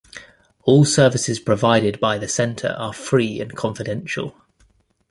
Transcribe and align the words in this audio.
All 0.63 0.83
services 0.83 1.39
provided 1.39 1.99
by 1.99 2.17
the 2.17 2.27
center 2.27 2.69
are 2.69 2.91
free 2.91 3.39
and 3.39 3.55
confidential. 3.55 4.33